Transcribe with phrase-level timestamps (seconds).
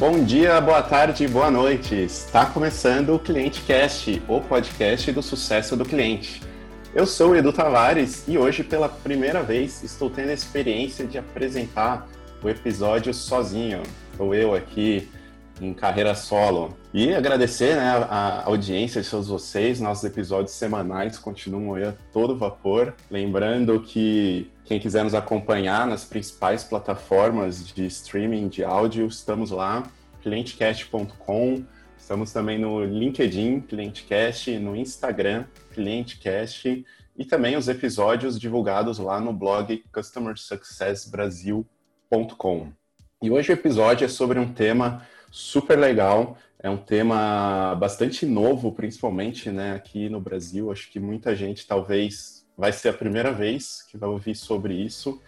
[0.00, 1.94] Bom dia, boa tarde, boa noite.
[1.94, 6.42] Está começando o Cliente Cast, o podcast do sucesso do cliente.
[6.94, 11.18] Eu sou o Edu Tavares e hoje, pela primeira vez, estou tendo a experiência de
[11.18, 12.08] apresentar
[12.42, 13.82] o episódio sozinho.
[14.16, 15.06] Sou eu aqui
[15.60, 16.74] em carreira solo.
[16.92, 19.80] E agradecer né, a audiência de todos vocês.
[19.80, 22.94] Nossos episódios semanais continuam aí a todo vapor.
[23.10, 29.84] Lembrando que quem quiser nos acompanhar nas principais plataformas de streaming de áudio, estamos lá,
[30.22, 31.62] clientecast.com.
[31.98, 36.84] Estamos também no LinkedIn, ClienteCast, no Instagram, ClienteCast,
[37.16, 42.72] e também os episódios divulgados lá no blog customersuccessbrasil.com.
[43.22, 46.36] E hoje o episódio é sobre um tema super legal.
[46.58, 50.70] É um tema bastante novo, principalmente né, aqui no Brasil.
[50.70, 55.20] Acho que muita gente talvez vai ser a primeira vez que vai ouvir sobre isso.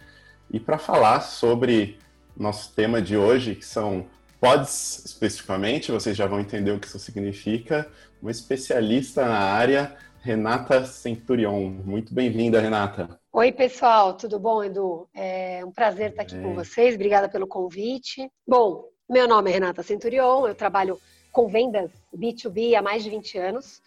[0.51, 1.97] E para falar sobre
[2.37, 4.05] nosso tema de hoje, que são
[4.39, 7.89] pods especificamente, vocês já vão entender o que isso significa,
[8.21, 11.69] uma especialista na área, Renata Centurion.
[11.69, 13.19] Muito bem-vinda, Renata.
[13.31, 15.07] Oi, pessoal, tudo bom, Edu?
[15.13, 16.41] É um prazer estar aqui é.
[16.41, 18.29] com vocês, obrigada pelo convite.
[18.47, 20.99] Bom, meu nome é Renata Centurion, eu trabalho
[21.31, 23.77] com vendas B2B há mais de 20 anos.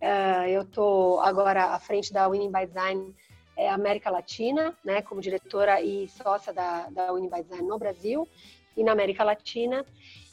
[0.00, 3.12] Uh, eu estou agora à frente da Winning by Design
[3.56, 8.28] é, América Latina, né, como diretora e sócia da, da Winning by Design no Brasil
[8.76, 9.84] e na América Latina.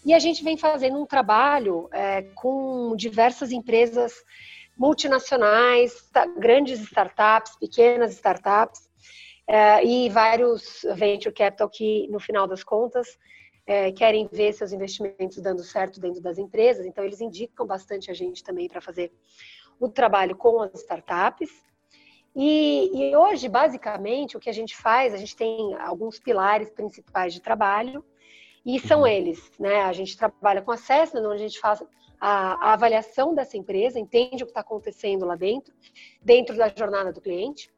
[0.05, 4.13] E a gente vem fazendo um trabalho é, com diversas empresas
[4.77, 6.07] multinacionais,
[6.37, 8.87] grandes startups, pequenas startups,
[9.47, 13.17] é, e vários venture capital que, no final das contas,
[13.65, 18.13] é, querem ver seus investimentos dando certo dentro das empresas, então eles indicam bastante a
[18.13, 19.11] gente também para fazer
[19.79, 21.49] o trabalho com as startups.
[22.35, 27.33] E, e, hoje, basicamente, o que a gente faz, a gente tem alguns pilares principais
[27.33, 28.03] de trabalho,
[28.65, 29.07] e são uhum.
[29.07, 29.81] eles, né?
[29.83, 31.83] A gente trabalha com assessment, onde a gente faz
[32.19, 35.73] a, a avaliação dessa empresa, entende o que está acontecendo lá dentro,
[36.21, 37.69] dentro da jornada do cliente.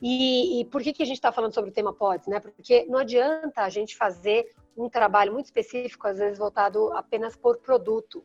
[0.00, 2.26] E, e, por que, que a gente está falando sobre o tema PODs?
[2.26, 2.38] Né?
[2.38, 7.58] Porque não adianta a gente fazer um trabalho muito específico, às vezes voltado apenas por
[7.58, 8.24] produto.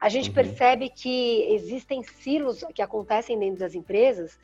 [0.00, 0.34] A gente uhum.
[0.34, 4.38] percebe que existem silos que acontecem dentro das empresas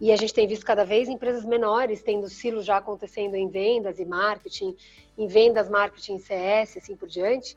[0.00, 3.98] e a gente tem visto cada vez empresas menores tendo silos já acontecendo em vendas
[3.98, 4.76] e marketing,
[5.16, 7.56] em vendas, marketing, CS, assim por diante.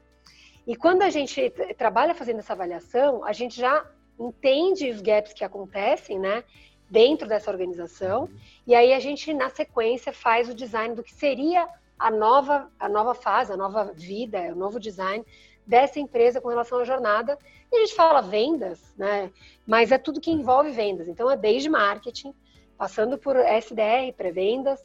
[0.66, 3.86] E quando a gente trabalha fazendo essa avaliação, a gente já
[4.20, 6.44] entende os gaps que acontecem, né?
[6.90, 8.38] Dentro dessa organização, uhum.
[8.68, 11.68] e aí a gente, na sequência, faz o design do que seria
[12.02, 15.24] a nova, a nova fase, a nova vida, o novo design
[15.66, 17.38] dessa empresa com relação à jornada.
[17.72, 19.32] E a gente fala vendas, né?
[19.68, 21.08] Mas é tudo que envolve vendas.
[21.08, 22.34] Então é desde marketing,
[22.78, 24.82] passando por SDR, pré-vendas,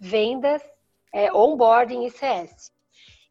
[0.00, 0.62] vendas,
[1.12, 2.72] é, onboarding e CS.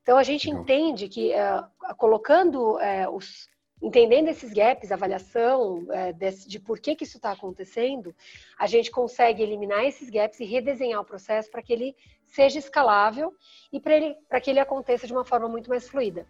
[0.01, 3.47] Então a gente entende que uh, colocando uh, os
[3.83, 8.15] entendendo esses gaps, avaliação é, de, de, por que, que isso está acontecendo,
[8.57, 11.95] a gente consegue eliminar esses gaps e redesenhar o processo para que ele
[12.25, 13.33] seja escalável
[13.73, 16.25] e para que ele aconteça de uma forma muito mais fluida.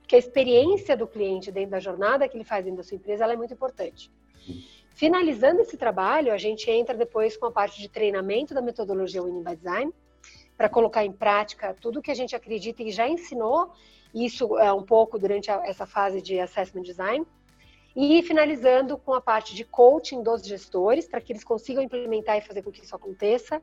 [0.00, 3.24] Porque a experiência do cliente dentro da jornada que ele faz dentro da sua empresa
[3.24, 4.10] é muito importante.
[4.88, 9.44] Finalizando esse trabalho, a gente entra depois com a parte de treinamento da metodologia Winning
[9.44, 9.92] by Design,
[10.58, 13.72] para colocar em prática tudo que a gente acredita e já ensinou
[14.14, 17.26] isso é um pouco durante a, essa fase de assessment design.
[17.94, 22.40] E finalizando com a parte de coaching dos gestores, para que eles consigam implementar e
[22.40, 23.60] fazer com que isso aconteça.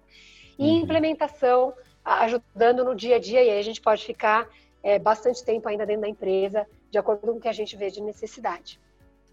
[0.57, 0.78] E uhum.
[0.79, 1.73] implementação,
[2.03, 4.47] ajudando no dia a dia, e aí a gente pode ficar
[4.84, 7.89] é, bastante tempo ainda dentro da empresa, de acordo com o que a gente vê
[7.89, 8.79] de necessidade.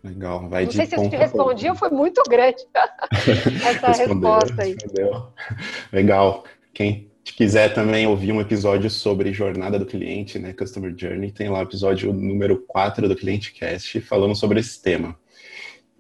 [0.05, 2.67] Legal, vai Não sei se eu te respondi ou foi muito grande
[3.65, 4.73] essa resposta aí.
[4.73, 5.33] Respondeu.
[5.93, 6.45] Legal.
[6.75, 11.49] Quem se quiser também ouvir um episódio sobre jornada do cliente, né, Customer Journey, tem
[11.49, 15.17] lá o episódio número 4 do Cliente Cast falando sobre esse tema.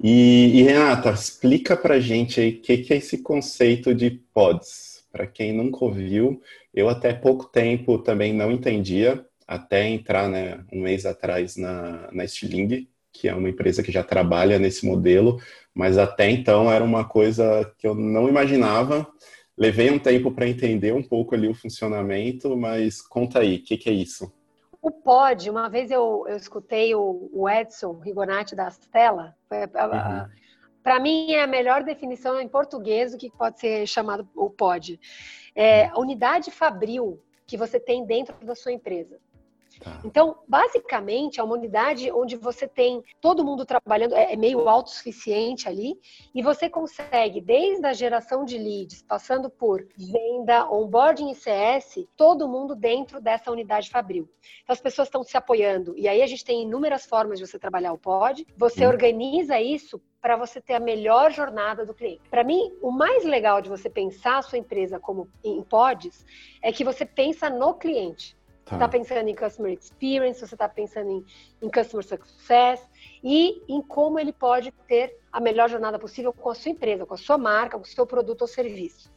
[0.03, 5.05] E, e Renata, explica pra gente aí o que, que é esse conceito de pods.
[5.13, 6.41] Para quem nunca ouviu,
[6.75, 12.27] eu até pouco tempo também não entendia, até entrar né, um mês atrás na, na
[12.27, 15.41] Stiling, que é uma empresa que já trabalha nesse modelo,
[15.73, 19.07] mas até então era uma coisa que eu não imaginava
[19.57, 23.77] Levei um tempo para entender um pouco ali o funcionamento, mas conta aí, o que,
[23.77, 24.33] que, é isso?
[24.81, 30.29] O pod, uma vez eu, eu escutei o, o Edson Rigonati da Stella, uhum.
[30.83, 34.99] para mim é a melhor definição em português do que pode ser chamado o pod.
[35.55, 39.21] É a unidade fabril que você tem dentro da sua empresa.
[39.83, 40.01] Tá.
[40.05, 45.69] Então, basicamente, é uma unidade onde você tem todo mundo trabalhando, é, é meio autossuficiente
[45.69, 45.99] ali,
[46.35, 52.49] e você consegue, desde a geração de leads, passando por venda, onboarding e CS, todo
[52.49, 54.29] mundo dentro dessa unidade Fabril.
[54.63, 57.59] Então, as pessoas estão se apoiando, e aí a gente tem inúmeras formas de você
[57.59, 58.91] trabalhar o pod, você hum.
[58.91, 62.23] organiza isso para você ter a melhor jornada do cliente.
[62.31, 66.25] Para mim, o mais legal de você pensar a sua empresa como em pods
[66.63, 68.37] é que você pensa no cliente.
[68.65, 68.71] Tá.
[68.71, 71.25] Você está pensando em customer experience, você está pensando em,
[71.61, 72.81] em customer success
[73.23, 77.15] e em como ele pode ter a melhor jornada possível com a sua empresa, com
[77.15, 79.13] a sua marca, com o seu produto ou serviço.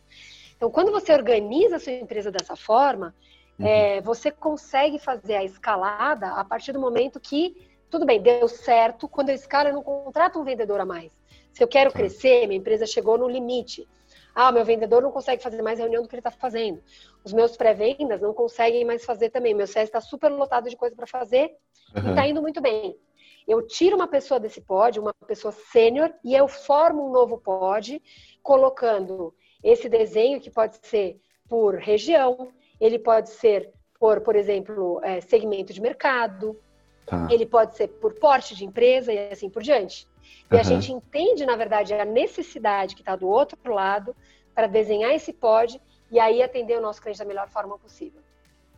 [0.56, 3.14] Então, quando você organiza a sua empresa dessa forma,
[3.60, 3.68] uhum.
[3.68, 9.08] é, você consegue fazer a escalada a partir do momento que, tudo bem, deu certo,
[9.08, 11.12] quando eu escalo, eu não contrato um vendedor a mais.
[11.52, 12.00] Se eu quero tá.
[12.00, 13.88] crescer, minha empresa chegou no limite.
[14.36, 16.84] Ah, meu vendedor não consegue fazer mais reunião do que ele está fazendo.
[17.24, 19.54] Os meus pré-vendas não conseguem mais fazer também.
[19.54, 21.56] Meu CS está super lotado de coisa para fazer
[21.96, 22.08] uhum.
[22.08, 23.00] e está indo muito bem.
[23.48, 28.02] Eu tiro uma pessoa desse pod, uma pessoa sênior, e eu formo um novo pod,
[28.44, 29.34] colocando
[29.64, 32.52] esse desenho que pode ser por região,
[32.82, 36.60] ele pode ser por, por exemplo, é, segmento de mercado,
[37.06, 37.28] tá.
[37.32, 40.08] ele pode ser por porte de empresa e assim por diante.
[40.50, 40.60] E uhum.
[40.60, 44.16] a gente entende, na verdade, a necessidade que está do outro lado
[44.54, 45.82] para desenhar esse pod
[46.12, 48.22] e aí atender o nosso cliente da melhor forma possível.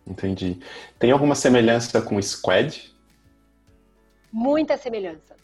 [0.06, 0.60] Entendi.
[0.98, 2.96] Tem alguma semelhança com o Squad?
[4.32, 5.36] Muita semelhança.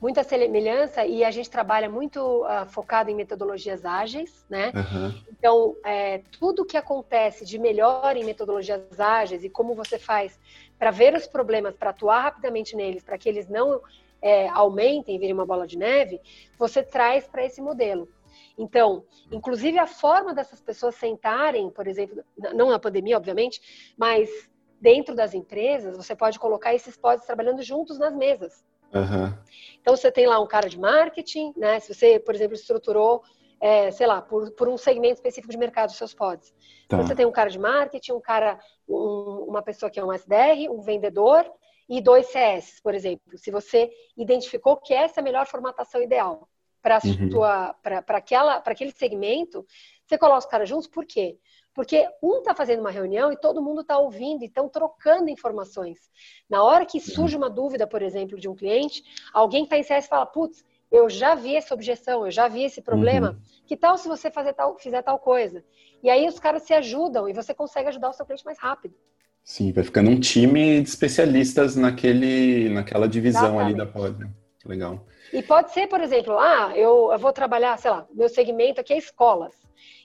[0.00, 4.72] Muita semelhança e a gente trabalha muito uh, focado em metodologias ágeis, né?
[4.72, 5.22] Uhum.
[5.28, 10.38] Então, é, tudo que acontece de melhor em metodologias ágeis e como você faz
[10.78, 13.80] para ver os problemas, para atuar rapidamente neles, para que eles não
[14.20, 16.20] é, aumentem e virem uma bola de neve,
[16.58, 18.08] você traz para esse modelo.
[18.56, 22.24] Então, inclusive a forma dessas pessoas sentarem, por exemplo,
[22.54, 24.28] não na pandemia, obviamente, mas
[24.80, 28.64] dentro das empresas, você pode colocar esses pods trabalhando juntos nas mesas.
[28.92, 29.32] Uhum.
[29.80, 31.78] Então, você tem lá um cara de marketing, né?
[31.78, 33.22] Se você, por exemplo, estruturou,
[33.60, 36.50] é, sei lá, por, por, um segmento específico de mercado, seus pods.
[36.88, 36.96] Tá.
[36.96, 40.12] Então, você tem um cara de marketing, um cara, um, uma pessoa que é um
[40.12, 41.44] SDR, um vendedor,
[41.88, 43.36] e dois CS, por exemplo.
[43.36, 46.48] Se você identificou que essa é a melhor formatação ideal
[46.82, 47.28] para uhum.
[48.64, 49.66] aquele segmento,
[50.06, 51.38] você coloca os caras juntos, por quê?
[51.74, 56.10] Porque um está fazendo uma reunião e todo mundo está ouvindo e estão trocando informações.
[56.48, 57.42] Na hora que surge uhum.
[57.42, 59.02] uma dúvida, por exemplo, de um cliente,
[59.32, 62.64] alguém que está em CS fala, putz, eu já vi essa objeção, eu já vi
[62.64, 63.62] esse problema, uhum.
[63.66, 65.64] que tal se você fazer tal, fizer tal coisa?
[66.02, 68.94] E aí os caras se ajudam e você consegue ajudar o seu cliente mais rápido.
[69.48, 73.66] Sim, vai ficando um time de especialistas naquele, naquela divisão Exatamente.
[73.66, 74.18] ali da pod.
[74.18, 74.30] Né?
[74.66, 75.06] Legal.
[75.32, 78.92] E pode ser, por exemplo, ah, eu, eu, vou trabalhar, sei lá, meu segmento aqui
[78.92, 79.54] é escolas.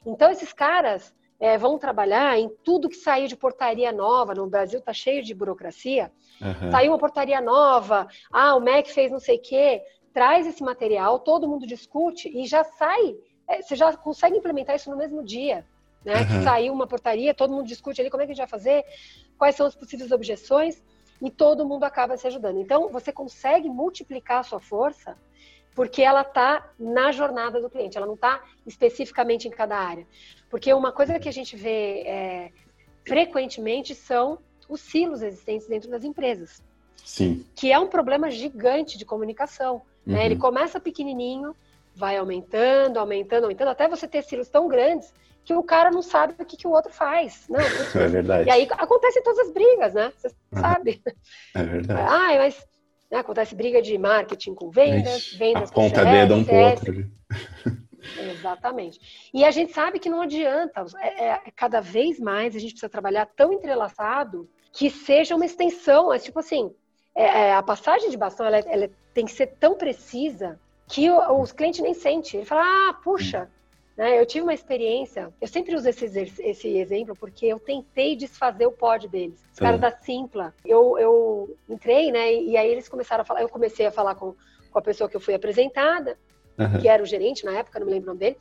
[0.06, 4.34] Então, esses caras é, vão trabalhar em tudo que saiu de portaria nova.
[4.34, 6.10] No Brasil está cheio de burocracia.
[6.42, 6.72] Uhum.
[6.72, 9.82] Saiu uma portaria nova, ah, o MEC fez não sei o quê.
[10.14, 13.18] Traz esse material, todo mundo discute e já sai.
[13.50, 15.66] É, você já consegue implementar isso no mesmo dia
[16.04, 16.22] né?
[16.22, 16.26] Uhum.
[16.26, 18.84] Que saiu uma portaria, todo mundo discute ali como é que a gente vai fazer,
[19.38, 20.82] quais são as possíveis objeções,
[21.22, 22.60] e todo mundo acaba se ajudando.
[22.60, 25.18] Então, você consegue multiplicar a sua força
[25.76, 30.06] porque ela está na jornada do cliente, ela não está especificamente em cada área.
[30.50, 32.52] Porque uma coisa que a gente vê é,
[33.04, 34.38] frequentemente são
[34.70, 36.62] os silos existentes dentro das empresas.
[36.98, 37.46] Sim.
[37.56, 39.82] Que é um problema gigante de comunicação.
[40.06, 40.20] Né?
[40.20, 40.26] Uhum.
[40.26, 41.56] Ele começa pequenininho,
[41.96, 46.34] vai aumentando, aumentando, aumentando, até você ter silos tão grandes que o cara não sabe
[46.40, 47.46] o que, que o outro faz.
[47.50, 47.60] Não,
[48.02, 48.50] é verdade.
[48.50, 50.12] E aí acontecem todas as brigas, né?
[50.18, 51.02] Você sabe.
[51.54, 52.02] É verdade.
[52.02, 52.66] Ah, mas
[53.12, 57.12] né, acontece briga de marketing com vendas, Ixi, vendas com ponta dedo um pro outro.
[58.20, 59.30] Exatamente.
[59.34, 60.86] E a gente sabe que não adianta.
[61.00, 66.12] É, é, cada vez mais a gente precisa trabalhar tão entrelaçado que seja uma extensão.
[66.12, 66.74] É tipo assim,
[67.16, 71.42] é, é a passagem de bastão ela, ela, tem que ser tão precisa que o,
[71.42, 72.40] os clientes nem sentem.
[72.40, 73.50] Ele fala, ah, puxa,
[73.96, 74.20] né?
[74.20, 78.72] Eu tive uma experiência, eu sempre uso esse, esse exemplo porque eu tentei desfazer o
[78.72, 79.44] pod deles.
[79.54, 80.54] Os caras da Simpla.
[80.66, 82.34] Eu, eu entrei, né?
[82.34, 84.36] E aí eles começaram a falar, eu comecei a falar com,
[84.72, 86.18] com a pessoa que eu fui apresentada,
[86.58, 86.82] uhum.
[86.82, 88.38] que era o gerente na época, não me lembro o nome dele.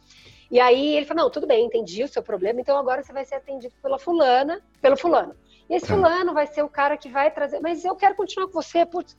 [0.50, 3.24] E aí ele falou: não, tudo bem, entendi o seu problema, então agora você vai
[3.24, 5.34] ser atendido pela fulana, pelo fulano.
[5.68, 8.52] E esse fulano vai ser o cara que vai trazer, mas eu quero continuar com
[8.52, 9.16] você, putz.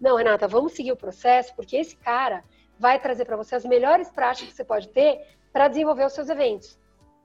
[0.00, 2.44] Não, Renata, vamos seguir o processo, porque esse cara
[2.78, 5.20] vai trazer para você as melhores práticas que você pode ter
[5.58, 6.78] para desenvolver os seus eventos.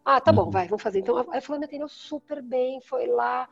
[0.03, 0.49] Ah, tá bom, uhum.
[0.49, 0.97] vai, vamos fazer.
[0.97, 3.47] Então, a fulana atendeu super bem, foi lá.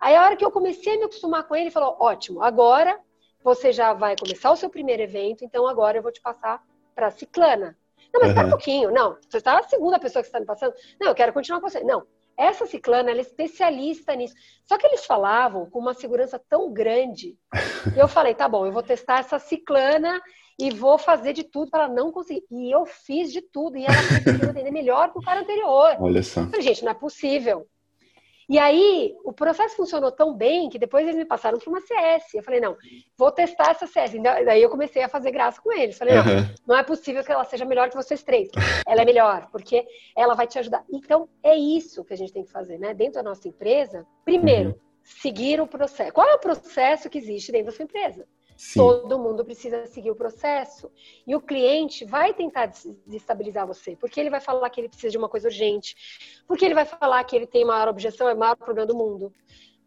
[0.00, 2.98] Aí, a hora que eu comecei a me acostumar com ele, ele falou: ótimo, agora
[3.44, 6.60] você já vai começar o seu primeiro evento, então agora eu vou te passar
[6.92, 7.78] para Ciclana.
[8.12, 8.46] Não, mas uhum.
[8.46, 8.90] um pouquinho.
[8.90, 10.74] Não, você está a segunda pessoa que está me passando.
[11.00, 11.84] Não, eu quero continuar com você.
[11.84, 12.04] Não,
[12.36, 14.34] essa ciclana ela é especialista nisso.
[14.64, 17.38] Só que eles falavam com uma segurança tão grande.
[17.96, 20.20] eu falei, tá bom, eu vou testar essa ciclana
[20.58, 22.44] e vou fazer de tudo para ela não conseguir.
[22.50, 25.96] E eu fiz de tudo e ela conseguiu atender melhor que o cara anterior.
[26.00, 26.44] Olha só.
[26.46, 27.66] Falei, gente, não é possível.
[28.48, 32.32] E aí, o processo funcionou tão bem que depois eles me passaram para uma CS.
[32.32, 32.76] Eu falei, não,
[33.18, 34.12] vou testar essa CS.
[34.22, 35.98] Daí eu comecei a fazer graça com eles.
[35.98, 36.54] Falei, não, uhum.
[36.64, 38.48] não é possível que ela seja melhor que vocês três.
[38.86, 39.84] Ela é melhor, porque
[40.16, 40.84] ela vai te ajudar.
[40.88, 42.94] Então, é isso que a gente tem que fazer, né?
[42.94, 44.76] Dentro da nossa empresa, primeiro, uhum.
[45.02, 46.12] seguir o processo.
[46.12, 48.28] Qual é o processo que existe dentro da sua empresa?
[48.56, 48.78] Sim.
[48.78, 50.90] Todo mundo precisa seguir o processo.
[51.26, 55.18] E o cliente vai tentar desestabilizar você, porque ele vai falar que ele precisa de
[55.18, 55.94] uma coisa urgente,
[56.46, 59.32] porque ele vai falar que ele tem maior objeção, é o maior problema do mundo.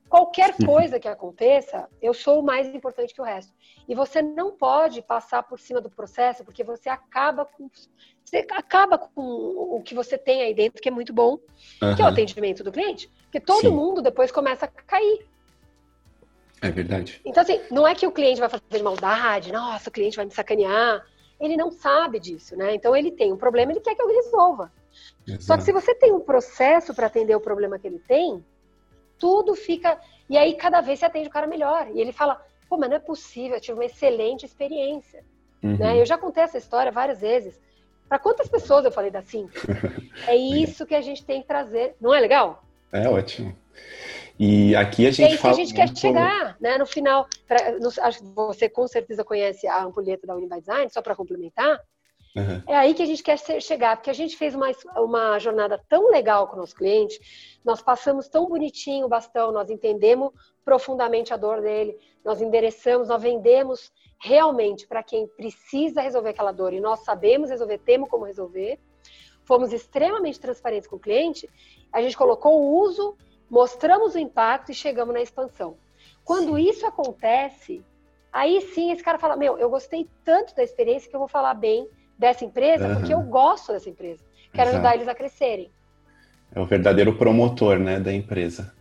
[0.08, 3.54] Qualquer coisa que aconteça, eu sou o mais importante que o resto.
[3.88, 7.70] E você não pode passar por cima do processo, porque você acaba com
[8.26, 11.40] você acaba com o que você tem aí dentro, que é muito bom,
[11.82, 11.96] uhum.
[11.96, 13.10] que é o atendimento do cliente.
[13.24, 13.70] Porque todo Sim.
[13.70, 15.28] mundo depois começa a cair.
[16.62, 17.22] É verdade.
[17.26, 20.32] Então, assim, não é que o cliente vai fazer maldade, nossa, o cliente vai me
[20.32, 21.06] sacanear.
[21.40, 22.76] Ele não sabe disso, né?
[22.76, 24.72] Então, ele tem um problema, ele quer que eu resolva.
[25.26, 25.44] Exato.
[25.44, 28.44] Só que se você tem um processo para atender o problema que ele tem,
[29.18, 29.98] tudo fica.
[30.30, 31.88] E aí, cada vez você atende o cara melhor.
[31.94, 35.24] E ele fala: pô, mas não é possível, eu tive uma excelente experiência.
[35.64, 35.78] Uhum.
[35.78, 36.00] Né?
[36.00, 37.60] Eu já contei essa história várias vezes.
[38.08, 39.50] Para quantas pessoas eu falei da Sim?
[40.28, 41.96] É isso que a gente tem que trazer.
[42.02, 42.64] Não é legal?
[42.92, 43.56] É ótimo.
[44.40, 45.54] E aqui a gente e fala.
[45.54, 46.78] a gente quer chegar, né?
[46.78, 50.90] No final, pra, no, acho que você com certeza conhece a ampulheta da Uniby Design,
[50.90, 51.78] só para complementar.
[52.34, 52.64] Uhum.
[52.66, 56.10] É aí que a gente quer chegar, porque a gente fez uma, uma jornada tão
[56.10, 57.20] legal com o nosso cliente,
[57.66, 60.32] nós passamos tão bonitinho o bastão, nós entendemos
[60.64, 63.92] profundamente a dor dele, nós endereçamos, nós vendemos
[64.22, 68.80] realmente para quem precisa resolver aquela dor e nós sabemos resolver, temos como resolver.
[69.44, 71.50] Fomos extremamente transparentes com o cliente,
[71.92, 73.18] a gente colocou o uso
[73.50, 75.76] mostramos o impacto e chegamos na expansão.
[76.24, 77.82] Quando isso acontece,
[78.32, 81.54] aí sim esse cara fala: Meu, eu gostei tanto da experiência que eu vou falar
[81.54, 81.88] bem
[82.18, 82.96] dessa empresa, uhum.
[82.96, 84.22] porque eu gosto dessa empresa.
[84.54, 84.78] Quero Exato.
[84.78, 85.72] ajudar eles a crescerem.
[86.54, 88.74] É o verdadeiro promotor né, da empresa.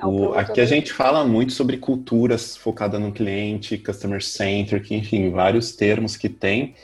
[0.00, 5.30] É o, aqui a gente fala muito sobre culturas focada no cliente, customer centric, enfim,
[5.30, 6.74] vários termos que tem.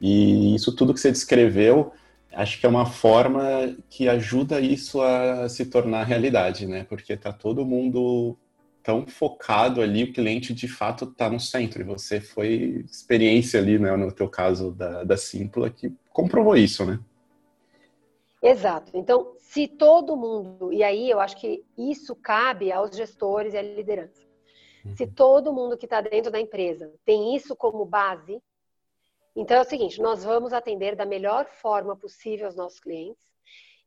[0.00, 1.92] E isso tudo que você descreveu
[2.38, 3.42] acho que é uma forma
[3.90, 6.84] que ajuda isso a se tornar realidade, né?
[6.88, 8.38] Porque tá todo mundo
[8.80, 11.82] tão focado ali, o cliente de fato está no centro.
[11.82, 16.86] E você foi experiência ali, né, no teu caso da, da Simpla, que comprovou isso,
[16.86, 17.00] né?
[18.40, 18.92] Exato.
[18.94, 23.62] Então, se todo mundo, e aí eu acho que isso cabe aos gestores e à
[23.62, 24.22] liderança.
[24.84, 24.96] Uhum.
[24.96, 28.40] Se todo mundo que está dentro da empresa tem isso como base,
[29.40, 33.24] então é o seguinte, nós vamos atender da melhor forma possível os nossos clientes.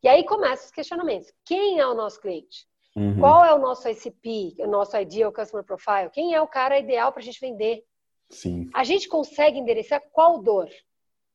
[0.01, 1.31] E aí começam os questionamentos.
[1.45, 2.65] Quem é o nosso cliente?
[2.95, 3.19] Uhum.
[3.19, 6.09] Qual é o nosso ICP, o nosso Ideal Customer Profile?
[6.11, 7.83] Quem é o cara ideal para a gente vender?
[8.29, 8.69] Sim.
[8.73, 10.69] A gente consegue endereçar qual dor?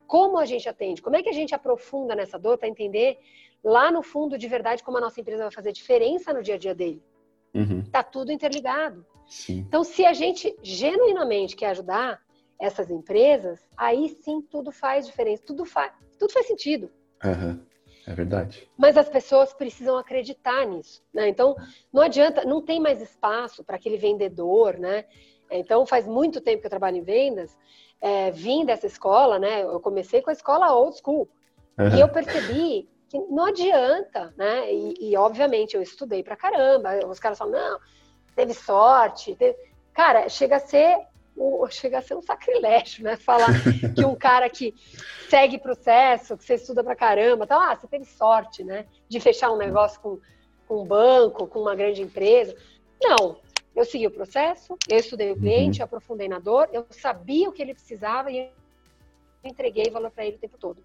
[0.06, 1.02] Como a gente atende?
[1.02, 3.18] Como é que a gente aprofunda nessa dor para entender
[3.62, 6.58] lá no fundo de verdade como a nossa empresa vai fazer diferença no dia a
[6.58, 7.02] dia dele?
[7.54, 7.84] Uhum.
[7.90, 9.04] Tá tudo interligado.
[9.26, 9.58] Sim.
[9.58, 12.22] Então, se a gente genuinamente quer ajudar,
[12.58, 16.90] essas empresas, aí sim tudo faz diferença, tudo faz, tudo faz sentido.
[17.24, 17.60] Uhum.
[18.06, 18.70] É verdade.
[18.76, 21.28] Mas as pessoas precisam acreditar nisso, né?
[21.28, 21.56] Então,
[21.92, 25.04] não adianta, não tem mais espaço para aquele vendedor, né?
[25.50, 27.56] Então, faz muito tempo que eu trabalho em vendas,
[28.00, 29.62] é, vim dessa escola, né?
[29.62, 31.28] Eu comecei com a escola old school.
[31.78, 31.96] Uhum.
[31.96, 34.72] E eu percebi que não adianta, né?
[34.72, 37.04] E, e, obviamente, eu estudei pra caramba.
[37.06, 37.80] Os caras falam, não,
[38.36, 39.34] teve sorte.
[39.34, 39.56] Teve...
[39.92, 40.96] Cara, chega a ser
[41.70, 43.16] chega a ser um sacrilégio, né?
[43.16, 43.48] Falar
[43.94, 44.74] que um cara que
[45.28, 48.86] segue processo, que você estuda pra caramba, tá, ah, você teve sorte, né?
[49.08, 50.18] De fechar um negócio com,
[50.66, 52.56] com um banco, com uma grande empresa.
[53.02, 53.38] Não,
[53.74, 55.84] eu segui o processo, eu estudei o cliente, uhum.
[55.84, 58.50] aprofundei na dor, eu sabia o que ele precisava e
[59.44, 60.82] entreguei valor para ele o tempo todo.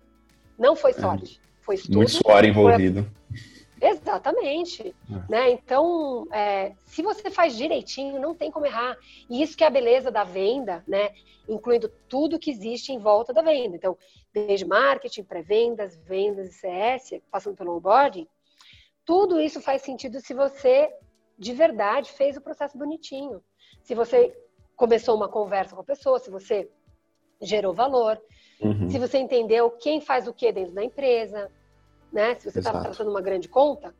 [0.57, 0.95] Não foi é.
[0.95, 1.97] sorte, foi estudo.
[1.97, 3.03] Muito suor envolvido.
[3.03, 4.95] Foi Exatamente.
[5.09, 5.31] É.
[5.31, 5.51] Né?
[5.51, 8.95] Então, é, se você faz direitinho, não tem como errar.
[9.29, 11.09] E isso que é a beleza da venda, né?
[11.49, 13.75] incluindo tudo que existe em volta da venda.
[13.75, 13.97] Então,
[14.31, 18.27] desde marketing, pré-vendas, vendas e CS, passando pelo onboarding,
[19.03, 20.93] tudo isso faz sentido se você,
[21.37, 23.43] de verdade, fez o processo bonitinho.
[23.81, 24.33] Se você
[24.75, 26.69] começou uma conversa com a pessoa, se você
[27.41, 28.21] gerou valor,
[28.61, 28.89] uhum.
[28.89, 31.51] se você entendeu quem faz o que dentro da empresa,
[32.11, 32.35] né?
[32.35, 33.93] Se você está tratando uma grande conta,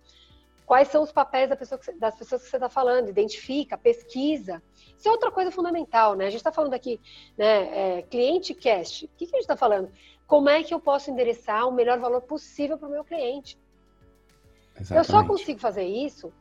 [0.66, 4.62] quais são os papéis da pessoa que, das pessoas que você está falando, identifica, pesquisa.
[4.98, 6.28] Isso é outra coisa fundamental, né?
[6.28, 7.00] A gente está falando aqui,
[7.38, 9.06] né, é, cliente cast.
[9.06, 9.92] O que, que a gente está falando?
[10.26, 13.58] Como é que eu posso endereçar o melhor valor possível para o meu cliente?
[14.80, 14.94] Exatamente.
[14.98, 16.32] Eu só consigo fazer isso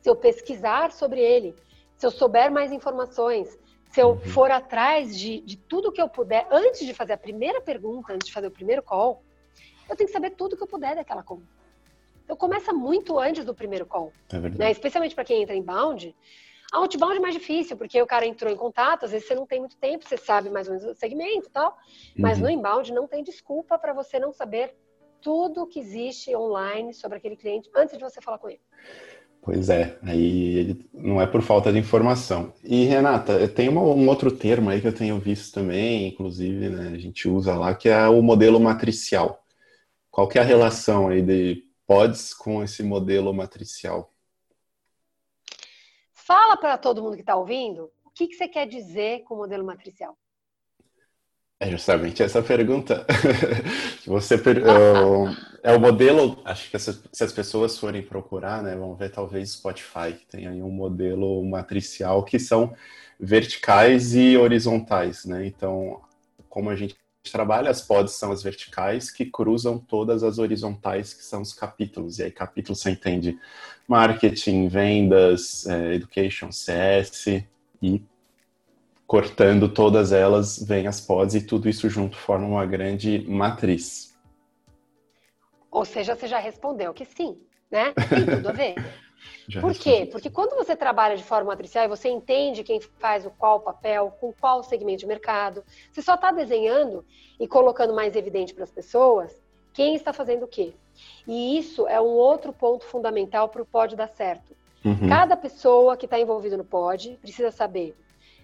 [0.00, 1.54] se eu pesquisar sobre ele,
[1.96, 3.58] se eu souber mais informações,
[3.90, 4.20] se eu uhum.
[4.20, 8.28] for atrás de, de tudo que eu puder, antes de fazer a primeira pergunta, antes
[8.28, 9.22] de fazer o primeiro call,
[9.92, 11.46] eu tenho que saber tudo que eu puder daquela conta.
[12.24, 14.12] Então começa muito antes do primeiro call.
[14.32, 14.70] É né?
[14.70, 16.14] Especialmente para quem entra em bound.
[16.72, 19.46] A outbound é mais difícil, porque o cara entrou em contato, às vezes você não
[19.46, 21.76] tem muito tempo, você sabe mais ou menos o segmento e tal.
[22.16, 22.44] Mas uhum.
[22.44, 24.74] no inbound não tem desculpa para você não saber
[25.20, 28.60] tudo que existe online sobre aquele cliente antes de você falar com ele.
[29.42, 32.52] Pois é, aí não é por falta de informação.
[32.62, 36.92] E Renata, tem uma, um outro termo aí que eu tenho visto também, inclusive, né,
[36.94, 39.41] a gente usa lá, que é o modelo matricial.
[40.12, 44.12] Qual que é a relação aí de pods com esse modelo matricial?
[46.12, 49.38] Fala para todo mundo que está ouvindo o que, que você quer dizer com o
[49.38, 50.14] modelo matricial.
[51.58, 53.06] É justamente essa pergunta.
[54.04, 54.34] Você
[55.62, 56.42] é o modelo.
[56.44, 60.60] Acho que se as pessoas forem procurar, né, vão ver talvez Spotify que tem aí
[60.60, 62.74] um modelo matricial que são
[63.18, 65.46] verticais e horizontais, né?
[65.46, 66.02] Então,
[66.48, 66.96] como a gente
[67.30, 72.18] trabalha, as pods são as verticais que cruzam todas as horizontais que são os capítulos.
[72.18, 73.38] E aí capítulo você entende
[73.86, 77.44] marketing, vendas, é, education, CS
[77.80, 78.02] e
[79.06, 84.18] cortando todas elas, vem as pods e tudo isso junto forma uma grande matriz.
[85.70, 87.38] Ou seja, você já respondeu que sim,
[87.70, 87.92] né?
[88.08, 88.74] Tem tudo a ver.
[89.60, 90.08] Por quê?
[90.10, 94.16] Porque quando você trabalha de forma matricial e você entende quem faz o qual papel,
[94.20, 97.04] com qual segmento de mercado, você só está desenhando
[97.38, 100.74] e colocando mais evidente para as pessoas quem está fazendo o quê.
[101.26, 104.54] E isso é um outro ponto fundamental para o pod dar certo.
[104.84, 105.08] Uhum.
[105.08, 107.96] Cada pessoa que está envolvida no pod precisa saber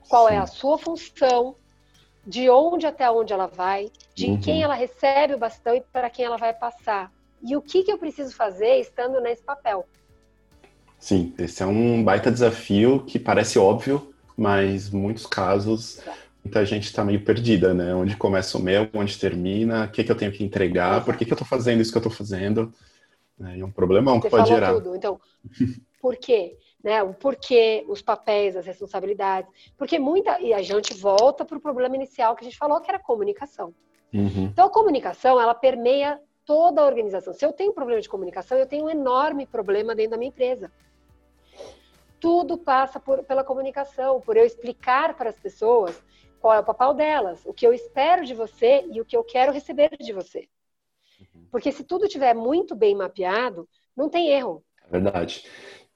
[0.09, 0.35] qual Sim.
[0.35, 1.55] é a sua função,
[2.27, 4.41] de onde até onde ela vai, de uhum.
[4.41, 7.13] quem ela recebe o bastão e para quem ela vai passar.
[7.43, 9.87] E o que, que eu preciso fazer estando nesse papel.
[10.99, 16.01] Sim, esse é um baita desafio que parece óbvio, mas muitos casos
[16.45, 17.95] muita gente está meio perdida, né?
[17.95, 21.25] Onde começa o meu, onde termina, o que, que eu tenho que entregar, por que,
[21.25, 22.73] que eu estou fazendo isso que eu estou fazendo.
[23.41, 24.75] É um problemão Você que pode gerar.
[24.75, 24.97] Tudo.
[24.97, 25.21] Então,
[26.01, 26.57] por quê?
[26.83, 31.61] né, o porquê, os papéis, as responsabilidades, porque muita e a gente volta para o
[31.61, 33.75] problema inicial que a gente falou, que era a comunicação.
[34.13, 34.45] Uhum.
[34.45, 37.35] Então a comunicação ela permeia toda a organização.
[37.35, 40.31] Se eu tenho um problema de comunicação, eu tenho um enorme problema dentro da minha
[40.31, 40.73] empresa.
[42.21, 46.03] Tudo passa por, pela comunicação, por eu explicar para as pessoas
[46.41, 49.25] qual é o papel delas, o que eu espero de você e o que eu
[49.25, 50.49] quero receber de você.
[51.21, 51.47] Uhum.
[51.51, 54.65] Porque se tudo estiver muito bem mapeado, não tem erro.
[54.87, 55.45] É verdade.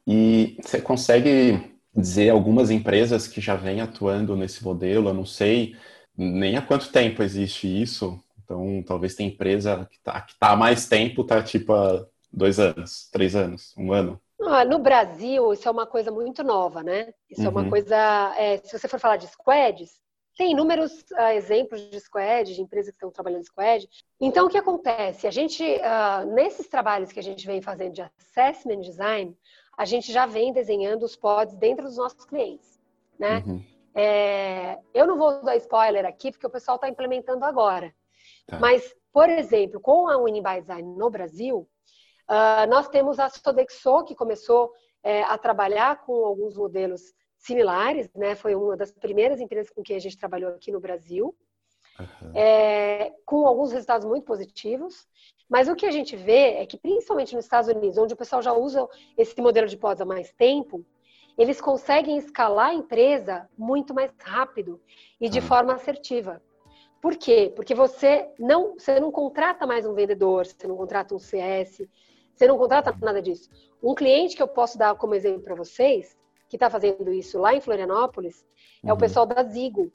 [0.06, 5.08] E você consegue dizer algumas empresas que já vêm atuando nesse modelo?
[5.08, 5.76] Eu não sei
[6.16, 8.20] nem há quanto tempo existe isso.
[8.44, 13.08] Então, talvez tem empresa que está tá há mais tempo, está tipo há dois anos,
[13.10, 14.20] três anos, um ano.
[14.46, 17.12] Ah, no Brasil, isso é uma coisa muito nova, né?
[17.30, 17.46] Isso uhum.
[17.46, 17.70] é uma uhum.
[17.70, 18.34] coisa.
[18.36, 20.00] É, se você for falar de squads,
[20.36, 23.88] tem inúmeros uh, exemplos de squad, de empresas que estão trabalhando squad.
[24.20, 25.26] Então, o que acontece?
[25.26, 29.36] A gente, uh, nesses trabalhos que a gente vem fazendo de assessment design,
[29.76, 32.80] a gente já vem desenhando os pods dentro dos nossos clientes,
[33.18, 33.42] né?
[33.46, 33.62] Uhum.
[33.94, 37.94] É, eu não vou dar spoiler aqui, porque o pessoal está implementando agora.
[38.46, 38.58] Tá.
[38.58, 41.68] Mas, por exemplo, com a Winning by Design no Brasil,
[42.32, 48.34] uh, nós temos a Sodexo, que começou é, a trabalhar com alguns modelos similares, né?
[48.34, 51.34] Foi uma das primeiras empresas com que a gente trabalhou aqui no Brasil,
[51.98, 52.32] uhum.
[52.34, 55.06] é, com alguns resultados muito positivos.
[55.48, 58.40] Mas o que a gente vê é que, principalmente nos Estados Unidos, onde o pessoal
[58.40, 60.86] já usa esse modelo de pods há mais tempo,
[61.36, 64.80] eles conseguem escalar a empresa muito mais rápido
[65.20, 65.42] e de ah.
[65.42, 66.42] forma assertiva.
[67.00, 67.52] Por quê?
[67.56, 71.82] Porque você não, você não contrata mais um vendedor, você não contrata um CS,
[72.34, 73.50] você não contrata nada disso.
[73.82, 76.16] Um cliente que eu posso dar como exemplo para vocês,
[76.48, 78.44] que está fazendo isso lá em Florianópolis,
[78.82, 78.90] uhum.
[78.90, 79.00] é o uhum.
[79.00, 79.92] pessoal da Zigo.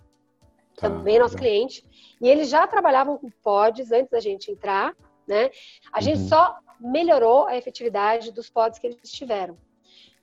[0.75, 1.83] Tá, também nosso cliente.
[2.21, 4.95] E eles já trabalhavam com pods antes da gente entrar
[5.27, 5.51] né?
[5.91, 6.01] A uhum.
[6.01, 9.57] gente só melhorou a efetividade dos pods que eles tiveram.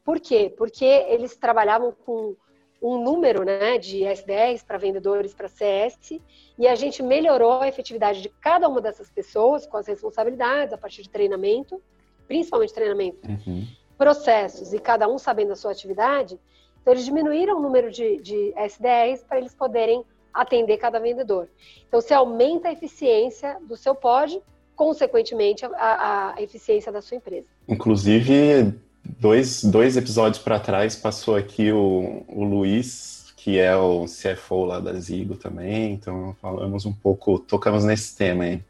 [0.05, 0.53] Por quê?
[0.57, 2.37] Porque eles trabalhavam com
[2.81, 6.21] um número né, de S10 para vendedores para CS
[6.59, 10.79] e a gente melhorou a efetividade de cada uma dessas pessoas com as responsabilidades a
[10.79, 11.83] partir de treinamento,
[12.27, 13.67] principalmente treinamento, uhum.
[13.97, 16.39] processos e cada um sabendo a sua atividade.
[16.81, 21.49] Então, eles diminuíram o número de, de S10 para eles poderem atender cada vendedor.
[21.87, 24.43] Então, você aumenta a eficiência do seu pod
[24.75, 27.47] consequentemente, a, a eficiência da sua empresa.
[27.69, 34.65] Inclusive, dois, dois episódios para trás passou aqui o, o Luiz, que é o CFO
[34.65, 38.63] lá da Zigo também, então falamos um pouco, tocamos nesse tema aí.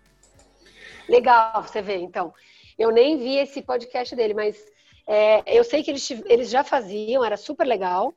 [1.09, 2.33] Legal, você vê, então.
[2.79, 4.57] Eu nem vi esse podcast dele, mas
[5.07, 8.15] é, eu sei que eles, eles já faziam, era super legal,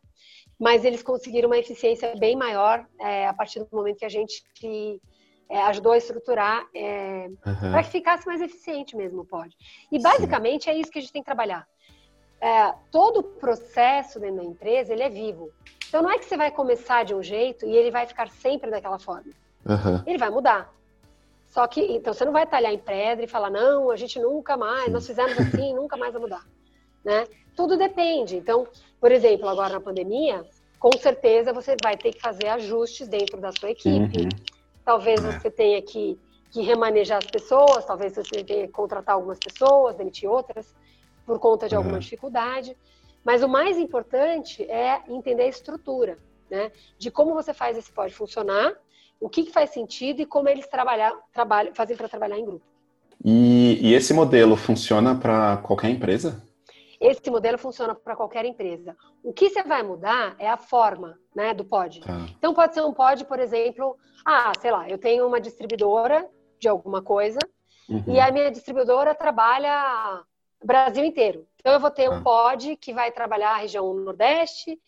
[0.59, 4.43] mas eles conseguiram uma eficiência bem maior é, a partir do momento que a gente
[5.49, 7.71] é, ajudou a estruturar é, uhum.
[7.71, 9.55] para que ficasse mais eficiente mesmo, pode.
[9.91, 10.71] E basicamente Sim.
[10.71, 11.67] é isso que a gente tem que trabalhar.
[12.39, 15.51] É, todo o processo dentro da empresa ele é vivo.
[15.87, 18.69] Então não é que você vai começar de um jeito e ele vai ficar sempre
[18.69, 19.31] daquela forma.
[19.65, 20.03] Uhum.
[20.05, 20.73] Ele vai mudar.
[21.49, 24.57] Só que, então você não vai talhar em pedra e falar, não, a gente nunca
[24.57, 26.45] mais, nós fizemos assim, nunca mais vai mudar.
[27.03, 27.25] Né?
[27.55, 28.35] Tudo depende.
[28.35, 28.67] Então,
[28.99, 30.45] por exemplo, agora na pandemia,
[30.79, 34.23] com certeza você vai ter que fazer ajustes dentro da sua equipe.
[34.23, 34.29] Uhum.
[34.83, 35.31] Talvez é.
[35.31, 36.19] você tenha que,
[36.51, 40.75] que remanejar as pessoas, talvez você tenha que contratar algumas pessoas, demitir outras,
[41.25, 41.81] por conta de uhum.
[41.81, 42.77] alguma dificuldade.
[43.23, 46.17] Mas o mais importante é entender a estrutura,
[46.49, 46.71] né?
[46.97, 48.73] De como você faz esse pode funcionar,
[49.19, 52.65] o que, que faz sentido e como eles trabalhar, trabalham, fazem para trabalhar em grupo.
[53.23, 56.43] E, e esse modelo funciona para qualquer empresa?
[56.99, 58.95] Esse modelo funciona para qualquer empresa.
[59.23, 62.01] O que você vai mudar é a forma né, do pod.
[62.01, 62.25] Tá.
[62.37, 66.27] Então, pode ser um pod, por exemplo, ah, sei lá, eu tenho uma distribuidora
[66.59, 67.39] de alguma coisa
[67.87, 68.03] uhum.
[68.07, 70.23] e a minha distribuidora trabalha
[70.63, 71.47] Brasil inteiro.
[71.59, 72.21] Então, eu vou ter um ah.
[72.21, 74.79] pod que vai trabalhar a região Nordeste,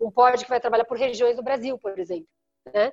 [0.00, 2.28] um pod que vai trabalhar por regiões do Brasil, por exemplo.
[2.72, 2.92] Né?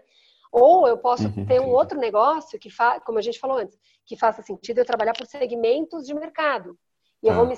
[0.53, 2.69] Ou eu posso uhum, ter um outro negócio que,
[3.03, 6.77] como a gente falou antes, que faça sentido eu trabalhar por segmentos de mercado.
[7.23, 7.47] E, eu vou ah.
[7.47, 7.55] me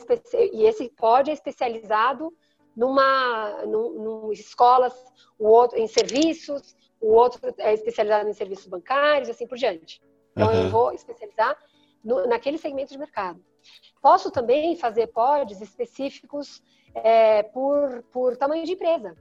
[0.54, 2.34] e esse pod é especializado
[2.74, 4.94] numa num, num escolas,
[5.38, 10.02] o outro em serviços, o outro é especializado em serviços bancários, assim por diante.
[10.32, 10.64] Então, uhum.
[10.64, 11.58] eu vou especializar
[12.02, 13.44] no, naquele segmento de mercado.
[14.02, 19.18] Posso também fazer pods específicos é, por, por tamanho de empresa.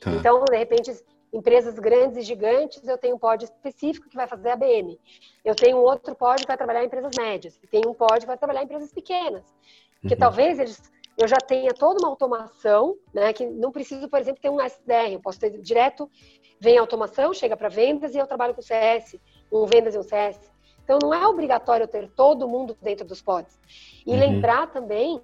[0.00, 0.10] Tá.
[0.10, 0.90] Então, de repente,
[1.34, 4.98] empresas grandes e gigantes, eu tenho um pod específico que vai fazer a BM.
[5.44, 7.58] Eu tenho um outro pod que vai trabalhar em empresas médias.
[7.60, 9.42] E tem um pod que vai trabalhar em empresas pequenas.
[10.00, 10.20] Porque uhum.
[10.20, 13.32] talvez eles, eu já tenha toda uma automação, né?
[13.32, 15.12] Que não preciso, por exemplo, ter um SDR.
[15.12, 16.08] Eu posso ter direto,
[16.60, 19.16] vem a automação, chega para vendas e eu trabalho com CS,
[19.50, 20.38] um vendas e um CS.
[20.84, 23.58] Então, não é obrigatório ter todo mundo dentro dos pods.
[24.06, 24.20] E uhum.
[24.20, 25.20] lembrar também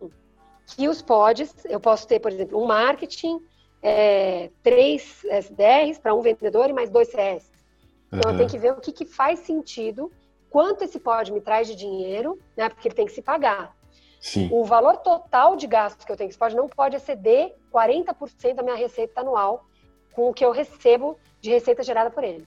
[0.66, 3.40] que os pods, eu posso ter, por exemplo, um marketing,
[3.82, 7.50] é, três SDRs para um vendedor e mais dois CS.
[8.12, 8.32] Então, uhum.
[8.32, 10.10] eu tenho que ver o que, que faz sentido,
[10.48, 12.68] quanto esse pod me traz de dinheiro, né?
[12.68, 13.74] Porque ele tem que se pagar.
[14.20, 14.48] Sim.
[14.52, 18.54] O valor total de gastos que eu tenho que esse pod não pode exceder 40%
[18.54, 19.64] da minha receita anual
[20.12, 22.46] com o que eu recebo de receita gerada por ele.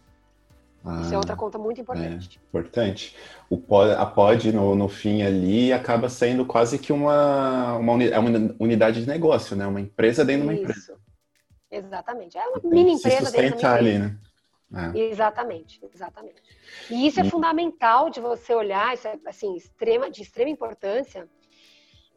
[0.86, 2.40] Ah, Isso é outra conta muito importante.
[2.44, 3.16] É, importante.
[3.50, 8.20] O pod, a pod, no, no fim ali, acaba sendo quase que uma, uma, é
[8.60, 9.66] unidade de negócio, né?
[9.66, 10.98] Uma empresa dentro de uma empresa.
[11.78, 12.38] Exatamente.
[12.38, 14.18] É uma mini empresa dentro de uma ali, né?
[14.76, 14.98] É.
[14.98, 16.42] Exatamente, exatamente.
[16.90, 17.30] E isso é e...
[17.30, 21.30] fundamental de você olhar, isso é assim, extrema, de extrema importância,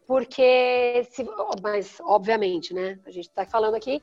[0.07, 1.27] porque, se,
[1.63, 2.99] mas obviamente, né?
[3.05, 4.03] A gente está falando aqui,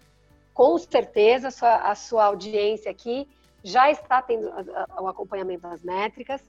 [0.53, 3.27] com certeza a sua, a sua audiência aqui
[3.63, 4.51] já está tendo
[4.99, 6.41] o acompanhamento das métricas,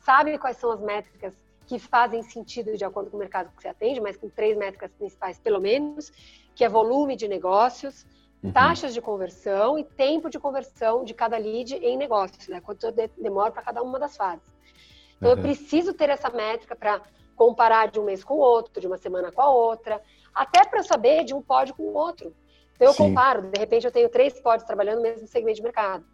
[0.00, 1.34] sabe quais são as métricas
[1.66, 4.92] que fazem sentido de acordo com o mercado que você atende, mas com três métricas
[4.92, 6.12] principais pelo menos,
[6.54, 8.04] que é volume de negócios,
[8.46, 8.52] uhum.
[8.52, 12.60] taxas de conversão e tempo de conversão de cada lead em negócios, né?
[12.60, 14.46] Quanto demora para cada uma das fases.
[15.16, 15.36] Então uhum.
[15.36, 17.00] eu preciso ter essa métrica para
[17.34, 20.00] comparar de um mês com o outro, de uma semana com a outra,
[20.34, 22.34] até para saber de um pod com o outro.
[22.74, 23.08] Então eu Sim.
[23.08, 26.04] comparo, de repente eu tenho três pods trabalhando no mesmo segmento de mercado.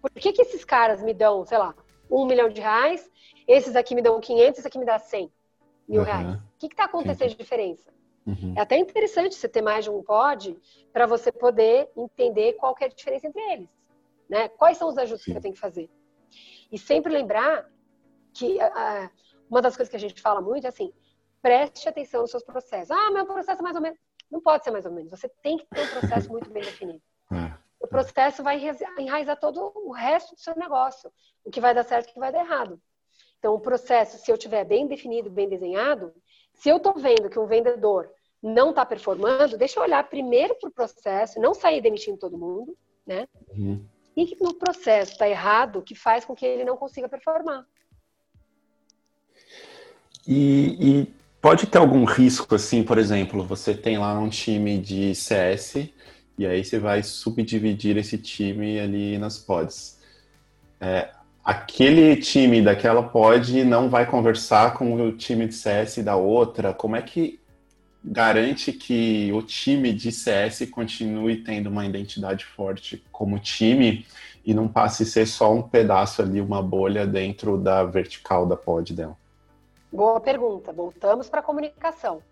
[0.00, 1.74] Por que, que esses caras me dão, sei lá,
[2.10, 3.08] um milhão de reais,
[3.46, 5.32] esses aqui me dão 500, esse aqui me dá 100
[5.88, 6.06] mil uhum.
[6.06, 6.34] reais?
[6.34, 7.92] O que está acontecendo de diferença?
[8.28, 8.52] Uhum.
[8.56, 10.54] É até interessante você ter mais de um pod
[10.92, 13.68] para você poder entender qual é a diferença entre eles.
[14.28, 14.48] Né?
[14.50, 15.32] Quais são os ajustes Sim.
[15.32, 15.88] que eu tenho que fazer?
[16.70, 17.66] E sempre lembrar
[18.34, 19.10] que uh,
[19.48, 20.92] uma das coisas que a gente fala muito é assim,
[21.40, 22.90] preste atenção nos seus processos.
[22.90, 23.98] Ah, meu processo é mais ou menos.
[24.30, 25.10] Não pode ser mais ou menos.
[25.10, 27.02] Você tem que ter um processo muito bem definido.
[27.80, 28.60] É o processo vai
[28.98, 31.12] enraizar todo o resto do seu negócio,
[31.44, 32.80] o que vai dar certo e o que vai dar errado.
[33.38, 36.12] Então, o processo, se eu tiver bem definido, bem desenhado,
[36.52, 38.12] se eu estou vendo que um vendedor
[38.42, 42.76] não está performando, deixa eu olhar primeiro para o processo, não sair demitindo todo mundo,
[43.06, 43.26] né?
[43.50, 43.84] Uhum.
[44.16, 47.64] E que no processo está errado, que faz com que ele não consiga performar.
[50.26, 55.14] E, e, pode ter algum risco, assim, por exemplo, você tem lá um time de
[55.14, 55.88] CS
[56.36, 59.98] e aí você vai subdividir esse time ali nas pods.
[60.80, 61.10] É,
[61.44, 66.74] aquele time daquela pod não vai conversar com o time de CS da outra.
[66.74, 67.40] Como é que
[68.02, 74.06] garante que o time de CS continue tendo uma identidade forte como time
[74.44, 78.56] e não passe a ser só um pedaço ali, uma bolha dentro da vertical da
[78.56, 79.16] pod dela?
[79.92, 80.72] Boa pergunta.
[80.72, 82.22] Voltamos para a comunicação.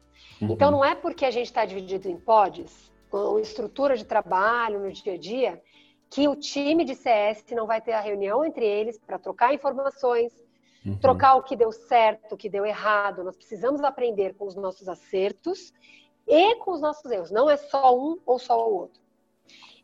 [0.40, 0.52] Uhum.
[0.52, 4.92] Então, não é porque a gente está dividido em pods, com estrutura de trabalho no
[4.92, 5.62] dia a dia,
[6.10, 10.32] que o time de CS não vai ter a reunião entre eles para trocar informações,
[10.86, 10.98] uhum.
[10.98, 13.24] trocar o que deu certo, o que deu errado.
[13.24, 15.72] Nós precisamos aprender com os nossos acertos
[16.26, 17.30] e com os nossos erros.
[17.30, 19.00] Não é só um ou só o outro.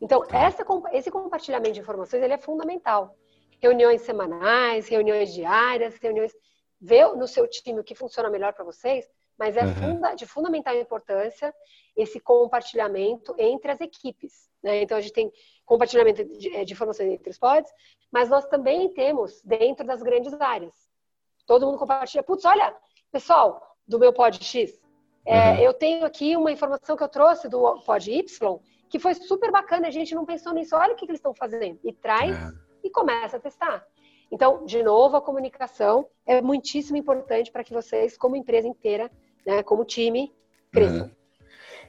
[0.01, 0.37] Então, tá.
[0.37, 3.15] essa, esse compartilhamento de informações ele é fundamental.
[3.61, 6.33] Reuniões semanais, reuniões diárias, reuniões.
[6.79, 9.05] Vê no seu time o que funciona melhor para vocês,
[9.37, 9.75] mas é uhum.
[9.75, 11.53] funda, de fundamental importância
[11.95, 14.49] esse compartilhamento entre as equipes.
[14.61, 14.81] Né?
[14.81, 15.31] Então, a gente tem
[15.65, 17.71] compartilhamento de, de, informações entre os pods,
[18.11, 20.73] mas nós também temos dentro das grandes áreas.
[21.45, 22.23] Todo mundo compartilha.
[22.23, 22.75] Putz, olha,
[23.11, 24.79] pessoal, do meu pod X,
[25.25, 25.57] é, uhum.
[25.59, 29.87] eu tenho aqui uma informação que eu trouxe do pod Y, que foi super bacana,
[29.87, 31.79] a gente não pensou nisso, olha o que, que eles estão fazendo.
[31.83, 32.57] E traz uhum.
[32.83, 33.85] e começa a testar.
[34.31, 39.11] Então, de novo, a comunicação é muitíssimo importante para que vocês, como empresa inteira,
[39.45, 40.33] né, como time,
[40.71, 41.05] cresçam.
[41.05, 41.11] Uhum.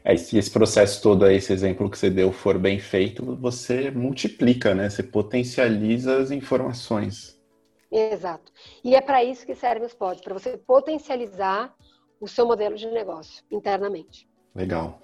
[0.04, 3.90] É, se esse processo todo aí, esse exemplo que você deu, for bem feito, você
[3.90, 4.90] multiplica, né?
[4.90, 7.40] Você potencializa as informações.
[7.94, 8.50] Exato.
[8.82, 11.72] E é para isso que servem os pods, para você potencializar
[12.20, 14.28] o seu modelo de negócio internamente.
[14.52, 15.00] Legal.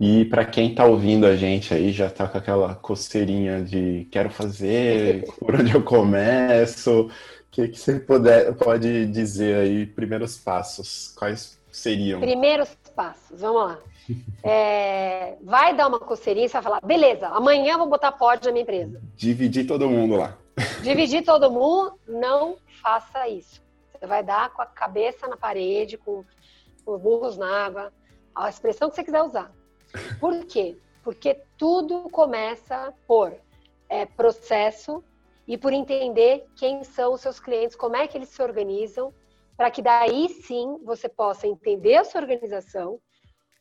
[0.00, 4.30] E para quem está ouvindo a gente aí, já está com aquela coceirinha de quero
[4.30, 7.10] fazer, por onde eu começo, o
[7.50, 12.20] que, que você puder, pode dizer aí, primeiros passos, quais seriam?
[12.20, 13.78] Primeiros passos, vamos lá.
[14.42, 18.52] É, vai dar uma coceirinha e vai falar, beleza, amanhã eu vou botar pod na
[18.52, 19.00] minha empresa.
[19.16, 20.36] Dividir todo mundo lá.
[20.82, 23.62] Dividir todo mundo, não faça isso.
[23.92, 26.24] Você vai dar com a cabeça na parede, com
[26.86, 27.92] os burros na água,
[28.34, 29.52] a expressão que você quiser usar.
[30.20, 30.76] Por quê?
[31.02, 33.34] Porque tudo começa por
[33.88, 35.02] é, processo
[35.46, 39.12] e por entender quem são os seus clientes, como é que eles se organizam,
[39.56, 42.98] para que daí sim você possa entender a sua organização,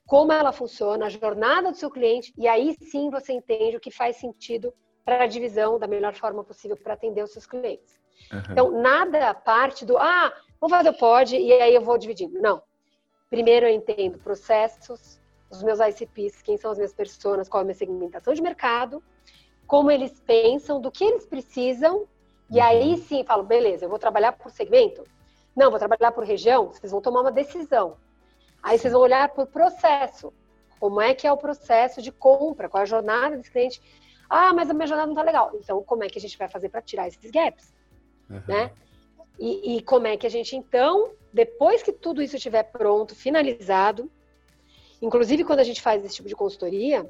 [0.06, 3.92] como ela funciona, a jornada do seu cliente, e aí sim você entende o que
[3.92, 4.74] faz sentido
[5.06, 8.00] para a divisão da melhor forma possível para atender os seus clientes.
[8.32, 8.42] Uhum.
[8.52, 12.40] Então, nada parte do, ah, vou fazer o pod e aí eu vou dividindo.
[12.40, 12.62] Não.
[13.30, 17.66] Primeiro eu entendo processos, os meus ICPs, quem são as minhas pessoas, qual é a
[17.66, 19.04] minha segmentação de mercado,
[19.68, 22.08] como eles pensam, do que eles precisam,
[22.50, 22.98] e aí uhum.
[22.98, 25.04] sim falo, beleza, eu vou trabalhar por segmento?
[25.56, 27.98] Não, vou trabalhar por região, vocês vão tomar uma decisão.
[28.62, 30.34] Aí vocês vão olhar o processo.
[30.80, 32.68] Como é que é o processo de compra?
[32.68, 33.82] Qual é a jornada desse cliente?
[34.34, 35.52] Ah, mas a minha jornada não está legal.
[35.54, 37.72] Então, como é que a gente vai fazer para tirar esses gaps?
[38.28, 38.42] Uhum.
[38.48, 38.72] Né?
[39.40, 44.12] E, e, como é que a gente, então, depois que tudo isso estiver pronto, finalizado,
[45.00, 47.08] inclusive quando a gente faz esse tipo de consultoria,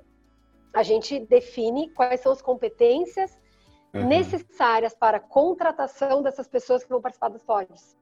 [0.74, 3.40] a gente define quais são as competências
[3.94, 4.06] uhum.
[4.06, 7.96] necessárias para a contratação dessas pessoas que vão participar dos pods.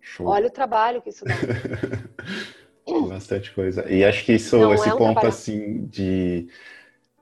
[0.00, 0.26] Show.
[0.26, 1.34] Olha o trabalho que isso dá.
[3.08, 3.90] Bastante coisa.
[3.90, 5.28] E acho que isso, Não esse é um ponto trabalho.
[5.28, 6.48] assim de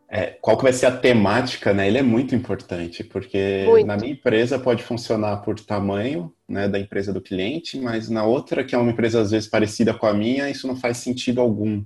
[0.09, 1.89] é, qual que vai ser a temática, né?
[1.89, 3.87] Ele é muito importante, porque muito.
[3.87, 8.65] na minha empresa pode funcionar por tamanho, né, da empresa do cliente, mas na outra,
[8.65, 11.85] que é uma empresa às vezes parecida com a minha, isso não faz sentido algum.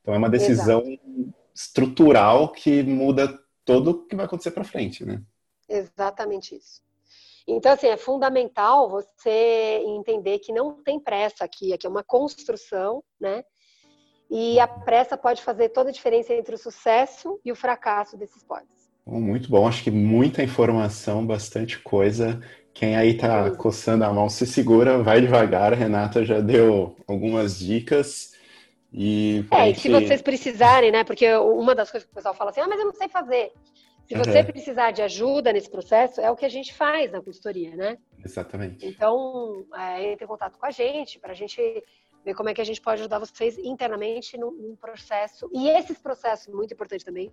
[0.00, 1.34] Então é uma decisão Exato.
[1.54, 5.22] estrutural que muda todo o que vai acontecer para frente, né?
[5.68, 6.82] Exatamente isso.
[7.46, 13.02] Então, assim, é fundamental você entender que não tem pressa aqui, aqui é uma construção,
[13.20, 13.44] né?
[14.30, 18.44] E a pressa pode fazer toda a diferença entre o sucesso e o fracasso desses
[18.44, 18.88] pods.
[19.04, 22.40] Muito bom, acho que muita informação, bastante coisa.
[22.72, 25.72] Quem aí tá coçando a mão, se segura, vai devagar.
[25.72, 28.32] A Renata já deu algumas dicas.
[28.92, 29.78] E é, gente...
[29.78, 31.02] e se vocês precisarem, né?
[31.02, 33.52] Porque uma das coisas que o pessoal fala assim, ah, mas eu não sei fazer.
[34.06, 34.46] Se você uhum.
[34.46, 37.96] precisar de ajuda nesse processo, é o que a gente faz na consultoria, né?
[38.24, 38.84] Exatamente.
[38.84, 41.60] Então, é, entre em contato com a gente, para a gente
[42.24, 45.50] ver como é que a gente pode ajudar vocês internamente num, num processo.
[45.52, 47.30] E esses processos, muito importante também,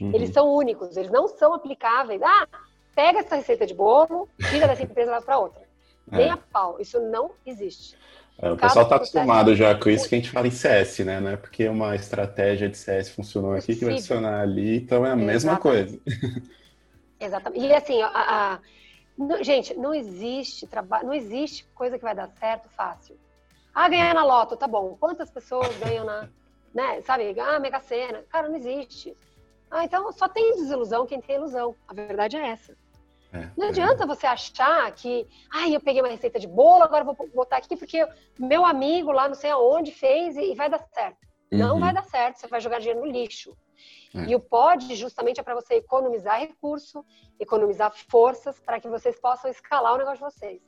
[0.00, 0.12] uhum.
[0.14, 2.20] eles são únicos, eles não são aplicáveis.
[2.22, 2.46] Ah,
[2.94, 5.62] pega essa receita de bolo, tira dessa empresa e leva para outra.
[6.10, 6.16] É.
[6.16, 7.96] Nem a pau, isso não existe.
[8.38, 11.20] É, o pessoal está acostumado já com isso que a gente fala em CS, né?
[11.20, 15.10] Não é porque uma estratégia de CS funcionou aqui que vai funcionar ali, então é
[15.10, 15.26] a Exatamente.
[15.26, 15.98] mesma coisa.
[17.18, 17.64] Exatamente.
[17.64, 18.60] E assim, a, a,
[19.16, 23.16] não, gente, não existe trabalho, não existe coisa que vai dar certo fácil.
[23.76, 24.96] Ah, ganhar na loto, tá bom.
[24.98, 26.30] Quantas pessoas ganham na,
[26.74, 27.02] né?
[27.02, 27.38] Sabe?
[27.38, 28.24] Ah, Mega Sena.
[28.30, 29.14] Cara, não existe.
[29.70, 31.76] Ah, então só tem desilusão quem tem ilusão.
[31.86, 32.74] A verdade é essa.
[33.34, 34.06] É, não adianta é.
[34.06, 38.08] você achar que, ai, eu peguei uma receita de bolo, agora vou botar aqui porque
[38.38, 41.18] meu amigo lá não sei aonde fez e, e vai dar certo.
[41.52, 41.58] Uhum.
[41.58, 43.54] Não vai dar certo, você vai jogar dinheiro no lixo.
[44.14, 44.30] É.
[44.30, 47.04] E o POD justamente é para você economizar recurso,
[47.38, 50.62] economizar forças para que vocês possam escalar o negócio de vocês.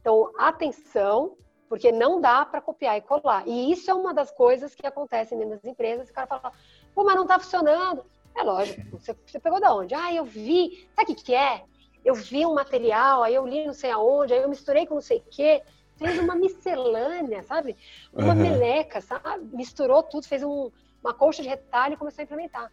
[0.00, 1.36] Então, atenção,
[1.70, 3.46] porque não dá para copiar e colar.
[3.46, 6.10] E isso é uma das coisas que acontecem dentro das empresas.
[6.10, 6.52] O cara fala,
[6.92, 8.04] pô, mas não está funcionando.
[8.36, 9.94] É lógico, você, você pegou da onde?
[9.94, 11.62] Ah, eu vi, sabe o que, que é?
[12.04, 15.00] Eu vi um material, aí eu li não sei aonde, aí eu misturei com não
[15.00, 15.62] sei o quê.
[15.96, 17.76] Fez uma miscelânea, sabe?
[18.12, 18.34] Uma uhum.
[18.34, 19.44] meleca, sabe?
[19.56, 20.72] Misturou tudo, fez um,
[21.04, 22.72] uma colcha de retalho e começou a implementar.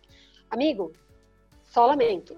[0.50, 0.92] Amigo,
[1.66, 2.36] só lamento.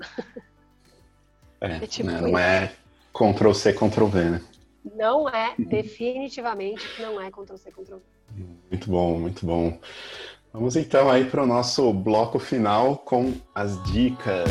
[1.62, 2.76] É, é tipo né, não é
[3.14, 4.49] Ctrl C, Ctrl V, né?
[4.84, 8.02] Não é, definitivamente não é Ctrl C, Ctrl V.
[8.70, 9.80] Muito bom, muito bom.
[10.52, 14.50] Vamos então aí para o nosso bloco final com as dicas.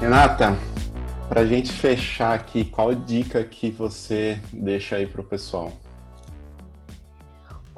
[0.00, 0.56] Renata,
[1.28, 5.72] para a gente fechar aqui, qual dica que você deixa aí para o pessoal?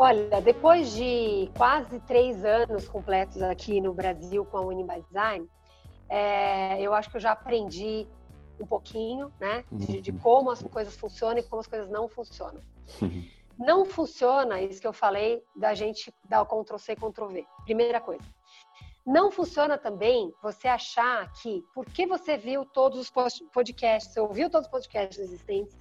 [0.04, 5.48] Olha, depois de quase três anos completos aqui no Brasil com a by Design,
[6.08, 8.08] é, eu acho que eu já aprendi
[8.60, 10.18] um pouquinho, né, de, de, uhum.
[10.18, 12.60] como as coisas funcionam e como as coisas não funcionam.
[13.00, 13.28] Uhum.
[13.56, 17.46] Não funciona isso que eu falei da gente dar o Ctrl C, Ctrl V.
[17.62, 18.24] Primeira coisa.
[19.06, 23.12] Não funciona também você achar que, porque você viu todos os
[23.52, 25.78] podcasts, você ouviu todos os podcasts existentes,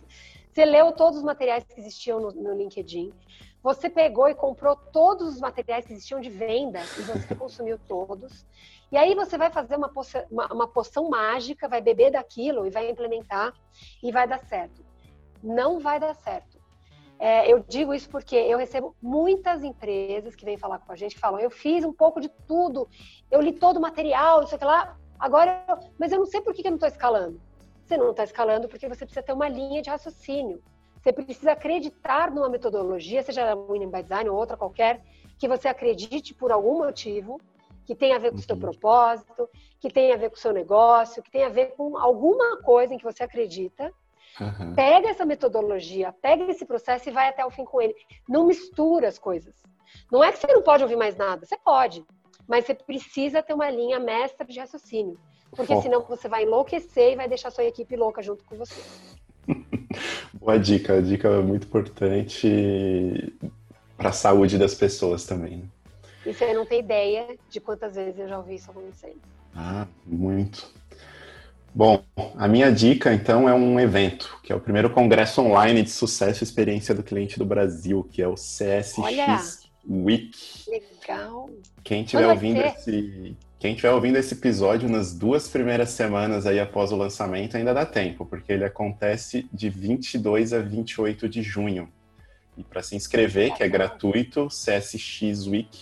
[0.54, 3.12] você leu todos os materiais que existiam no, no LinkedIn,
[3.64, 8.46] você pegou e comprou todos os materiais que existiam de venda e você consumiu todos.
[8.92, 12.70] E aí você vai fazer uma poção, uma, uma poção mágica, vai beber daquilo e
[12.70, 13.54] vai implementar
[14.04, 14.84] e vai dar certo.
[15.42, 16.60] Não vai dar certo.
[17.18, 21.14] É, eu digo isso porque eu recebo muitas empresas que vêm falar com a gente
[21.14, 22.90] que falam: eu fiz um pouco de tudo,
[23.30, 26.52] eu li todo o material, isso aqui lá, agora, eu, mas eu não sei por
[26.52, 27.40] que eu não estou escalando.
[27.86, 30.64] Você não está escalando porque você precisa ter uma linha de raciocínio.
[31.02, 35.02] Você precisa acreditar numa metodologia, seja Winning by Design ou outra qualquer,
[35.40, 37.42] que você acredite por algum motivo,
[37.86, 40.54] que tem a ver com o seu propósito, que tem a ver com o seu
[40.54, 43.92] negócio, que tem a ver com alguma coisa em que você acredita.
[44.40, 44.76] Uhum.
[44.76, 47.96] Pega essa metodologia, pega esse processo e vai até o fim com ele.
[48.30, 49.56] Não mistura as coisas.
[50.12, 52.06] Não é que você não pode ouvir mais nada, você pode,
[52.48, 55.20] mas você precisa ter uma linha mestra de raciocínio,
[55.52, 55.82] porque oh.
[55.82, 58.82] senão você vai enlouquecer e vai deixar sua equipe louca junto com você.
[60.34, 63.34] Boa dica, dica muito importante
[63.98, 65.58] para a saúde das pessoas também.
[65.58, 65.64] Né?
[66.26, 69.22] E você não tem ideia de quantas vezes eu já ouvi isso acontecendo.
[69.56, 70.72] Ah, muito.
[71.74, 72.04] Bom,
[72.36, 76.44] a minha dica então é um evento, que é o primeiro congresso online de sucesso
[76.44, 79.40] e experiência do cliente do Brasil, que é o CSX Olha,
[79.90, 80.38] Week.
[80.68, 81.50] Legal.
[81.84, 86.92] Quem estiver ouvindo esse quem estiver ouvindo esse episódio nas duas primeiras semanas aí após
[86.92, 91.88] o lançamento ainda dá tempo, porque ele acontece de 22 a 28 de junho.
[92.58, 95.78] E para se inscrever, que é gratuito, csxweek.com.br.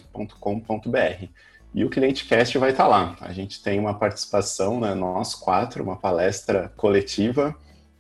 [1.73, 3.15] E o Cliente Cast vai estar tá lá.
[3.21, 7.55] A gente tem uma participação, né, nós quatro, uma palestra coletiva,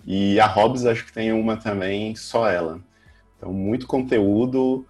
[0.05, 2.81] e a Hobbs acho que tem uma também, só ela.
[3.37, 4.85] Então, muito conteúdo,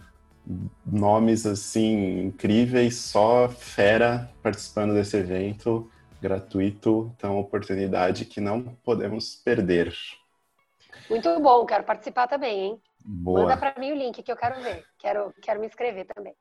[0.86, 5.90] nomes assim incríveis, só fera participando desse evento
[6.22, 9.94] gratuito, então oportunidade que não podemos perder.
[11.10, 12.82] Muito bom, quero participar também, hein?
[13.04, 13.42] Boa.
[13.42, 14.84] Manda para mim o link que eu quero ver.
[15.00, 16.36] Quero, quero me inscrever também.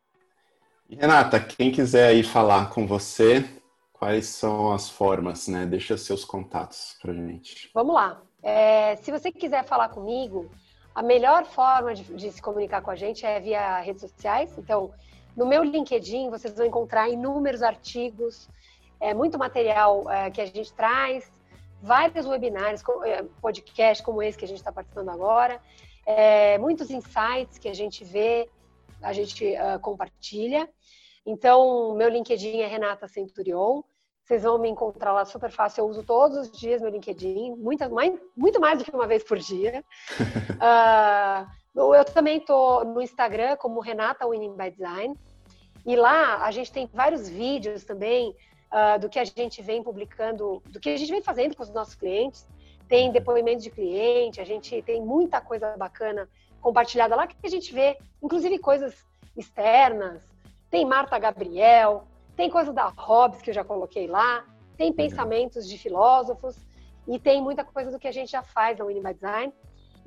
[0.90, 3.44] Renata, quem quiser aí falar com você,
[3.92, 5.66] quais são as formas, né?
[5.66, 7.70] Deixa seus contatos para gente.
[7.74, 8.22] Vamos lá.
[8.42, 10.50] É, se você quiser falar comigo,
[10.98, 14.56] a melhor forma de, de, se comunicar com a gente é via redes sociais.
[14.58, 14.90] Então,
[15.36, 18.48] no meu LinkedIn, vocês vão encontrar inúmeros artigos,
[19.00, 21.30] é, muito material é, que a gente traz,
[21.80, 25.60] vários webinários, é, podcast como esse que a gente está participando agora
[26.08, 28.48] é, muitos insights que a gente vê,
[29.02, 30.66] a gente uh, compartilha.
[31.26, 33.82] Então, meu LinkedIn é Renata Centurion.
[34.28, 35.80] Vocês vão me encontrar lá super fácil.
[35.80, 39.24] Eu uso todos os dias meu LinkedIn, muito mais, muito mais do que uma vez
[39.24, 39.82] por dia.
[40.60, 41.48] uh,
[41.96, 45.16] eu também estou no Instagram como Renata Winning by Design.
[45.86, 48.36] E lá a gente tem vários vídeos também
[48.70, 51.70] uh, do que a gente vem publicando, do que a gente vem fazendo com os
[51.70, 52.46] nossos clientes
[52.88, 56.26] tem depoimento de cliente, a gente tem muita coisa bacana
[56.58, 58.94] compartilhada lá que a gente vê, inclusive coisas
[59.36, 60.22] externas.
[60.70, 62.06] Tem Marta Gabriel,
[62.38, 66.56] tem coisa da Hobbes que eu já coloquei lá, tem pensamentos de filósofos
[67.08, 69.52] e tem muita coisa do que a gente já faz na by Design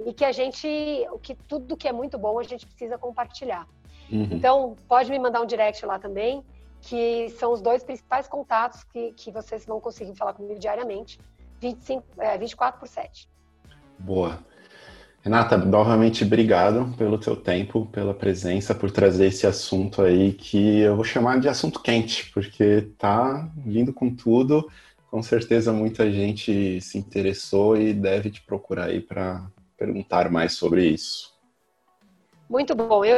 [0.05, 0.65] e que a gente,
[1.11, 3.67] o que tudo que é muito bom a gente precisa compartilhar.
[4.09, 4.29] Uhum.
[4.32, 6.41] Então, pode me mandar um direct lá também,
[6.79, 11.19] que são os dois principais contatos que, que vocês vão conseguir falar comigo diariamente.
[11.59, 13.29] 25, é, 24 por 7.
[13.99, 14.39] Boa.
[15.24, 20.95] Renata, novamente obrigado pelo teu tempo, pela presença, por trazer esse assunto aí que eu
[20.95, 24.67] vou chamar de assunto quente, porque tá vindo com tudo.
[25.11, 29.45] Com certeza muita gente se interessou e deve te procurar aí para
[29.78, 31.32] perguntar mais sobre isso.
[32.49, 33.15] Muito bom, eu,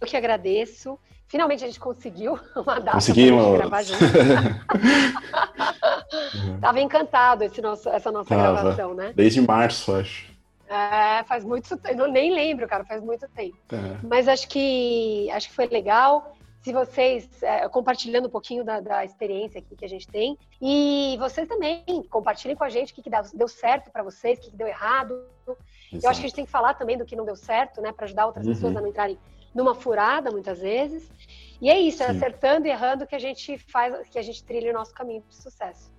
[0.00, 0.98] eu que agradeço.
[1.26, 3.56] Finalmente a gente conseguiu uma data Conseguimos.
[3.56, 4.04] gravar junto.
[6.60, 8.60] Tava encantado esse nosso, essa nossa Tava.
[8.60, 9.14] gravação, né?
[9.16, 10.33] Desde março, acho.
[10.68, 13.56] É, faz muito tempo, eu nem lembro, cara, faz muito tempo.
[13.72, 13.98] É.
[14.02, 16.34] Mas acho que acho que foi legal.
[16.62, 21.14] Se vocês é, compartilhando um pouquinho da, da, experiência aqui que a gente tem e
[21.18, 24.50] vocês também compartilhem com a gente o que, que deu certo para vocês, o que,
[24.50, 25.26] que, deu errado.
[25.46, 25.58] Exato.
[25.92, 27.92] Eu acho que a gente tem que falar também do que não deu certo, né,
[27.92, 28.54] para ajudar outras uhum.
[28.54, 29.18] pessoas a não entrarem
[29.54, 31.12] numa furada muitas vezes.
[31.60, 34.70] E é isso, é acertando e errando que a gente faz, que a gente trilha
[34.70, 35.92] o nosso caminho de sucesso.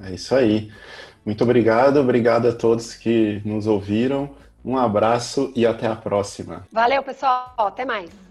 [0.00, 0.72] É isso aí.
[1.24, 4.30] Muito obrigado, obrigado a todos que nos ouviram.
[4.64, 6.66] Um abraço e até a próxima.
[6.72, 7.52] Valeu, pessoal.
[7.58, 8.23] Até mais.